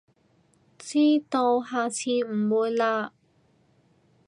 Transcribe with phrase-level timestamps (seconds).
[0.79, 0.97] 知
[1.29, 3.11] 道，下次唔會喇